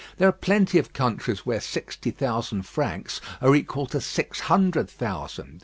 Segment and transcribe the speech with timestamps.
[0.17, 5.59] There are plenty of countries where sixty thousand francs are equal to six hundred thousand.